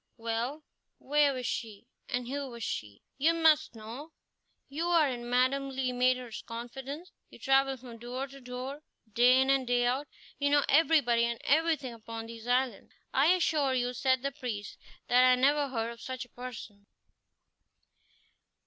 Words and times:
"Well, 0.17 0.63
where 0.97 1.31
was 1.31 1.45
she, 1.45 1.85
and 2.09 2.27
who 2.27 2.49
was 2.49 2.63
she?" 2.63 3.03
"You 3.19 3.35
must 3.35 3.75
know: 3.75 4.13
you 4.67 4.87
are 4.87 5.07
in 5.07 5.29
Madame 5.29 5.69
Le 5.69 5.93
Maître's 5.93 6.41
confidence; 6.41 7.11
you 7.29 7.37
travel 7.37 7.77
from 7.77 7.99
door 7.99 8.25
to 8.25 8.41
door, 8.41 8.81
day 9.13 9.39
in 9.39 9.51
and 9.51 9.67
day 9.67 9.85
out; 9.85 10.07
you 10.39 10.49
know 10.49 10.63
everybody 10.67 11.25
and 11.25 11.39
everything 11.43 11.93
upon 11.93 12.25
these 12.25 12.47
islands." 12.47 12.93
"I 13.13 13.27
assure 13.27 13.75
you," 13.75 13.93
said 13.93 14.23
the 14.23 14.31
priest, 14.31 14.75
"that 15.07 15.23
I 15.23 15.35
never 15.35 15.67
heard 15.67 15.91
of 15.91 16.01
such 16.01 16.25
a 16.25 16.29
person." 16.29 16.87